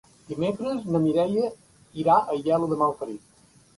[0.29, 1.49] Dimecres na Mireia
[2.05, 3.23] irà a Aielo de Malferit.